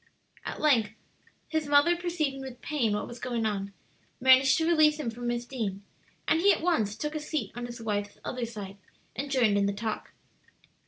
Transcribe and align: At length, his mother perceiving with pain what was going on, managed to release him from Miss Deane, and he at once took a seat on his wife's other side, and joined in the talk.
At 0.45 0.59
length, 0.59 0.93
his 1.47 1.67
mother 1.67 1.95
perceiving 1.95 2.41
with 2.41 2.59
pain 2.59 2.93
what 2.93 3.07
was 3.07 3.19
going 3.19 3.45
on, 3.45 3.71
managed 4.19 4.57
to 4.57 4.65
release 4.67 4.99
him 4.99 5.11
from 5.11 5.27
Miss 5.27 5.45
Deane, 5.45 5.83
and 6.27 6.41
he 6.41 6.51
at 6.51 6.63
once 6.63 6.95
took 6.95 7.13
a 7.13 7.19
seat 7.19 7.51
on 7.55 7.67
his 7.67 7.79
wife's 7.79 8.17
other 8.25 8.47
side, 8.47 8.77
and 9.15 9.29
joined 9.29 9.59
in 9.59 9.67
the 9.67 9.73
talk. 9.73 10.13